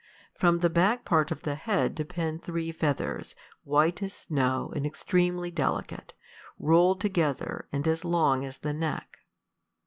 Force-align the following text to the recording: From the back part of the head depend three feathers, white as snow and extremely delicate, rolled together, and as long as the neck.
From 0.33 0.57
the 0.57 0.69
back 0.71 1.05
part 1.05 1.29
of 1.29 1.43
the 1.43 1.53
head 1.53 1.93
depend 1.93 2.41
three 2.41 2.71
feathers, 2.71 3.35
white 3.63 4.01
as 4.01 4.13
snow 4.15 4.73
and 4.75 4.83
extremely 4.83 5.51
delicate, 5.51 6.15
rolled 6.57 6.99
together, 6.99 7.67
and 7.71 7.87
as 7.87 8.03
long 8.03 8.43
as 8.43 8.57
the 8.57 8.73
neck. 8.73 9.17